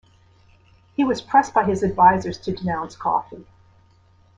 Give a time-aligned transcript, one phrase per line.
[0.95, 3.45] He was pressed by his advisers to denounce coffee.